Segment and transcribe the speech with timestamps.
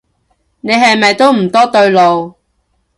[0.61, 2.33] 你係咪都唔多對路